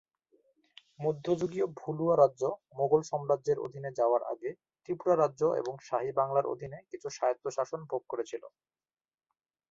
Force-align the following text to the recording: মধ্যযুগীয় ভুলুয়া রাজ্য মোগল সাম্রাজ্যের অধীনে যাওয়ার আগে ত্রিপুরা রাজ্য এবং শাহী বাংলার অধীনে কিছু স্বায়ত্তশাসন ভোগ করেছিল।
মধ্যযুগীয় 0.99 1.65
ভুলুয়া 1.79 2.15
রাজ্য 2.17 2.43
মোগল 2.77 3.01
সাম্রাজ্যের 3.09 3.57
অধীনে 3.59 3.91
যাওয়ার 3.99 4.21
আগে 4.33 4.49
ত্রিপুরা 4.83 5.15
রাজ্য 5.15 5.41
এবং 5.61 5.73
শাহী 5.87 6.11
বাংলার 6.19 6.45
অধীনে 6.45 6.79
কিছু 6.91 7.07
স্বায়ত্তশাসন 7.09 7.81
ভোগ 7.91 8.01
করেছিল। 8.11 8.43